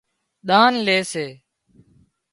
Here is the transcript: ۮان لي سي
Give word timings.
ۮان 0.47 0.73
لي 0.85 0.97
سي 1.11 1.25